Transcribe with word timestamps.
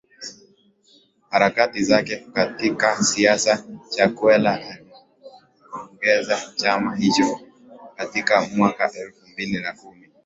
Harakati 1.29 1.83
zake 1.83 2.17
katika 2.33 3.03
siasa 3.03 3.63
Chakwera 3.89 4.53
alikiongoza 4.53 6.41
chama 6.55 6.95
hicho 6.95 7.39
katika 7.95 8.41
mwaka 8.55 8.91
elfu 8.93 9.27
mbili 9.27 9.59
na 9.59 9.73
kumi 9.73 10.07